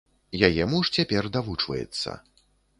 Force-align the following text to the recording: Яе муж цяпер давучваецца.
Яе 0.47 0.63
муж 0.71 0.85
цяпер 0.97 1.31
давучваецца. 1.37 2.19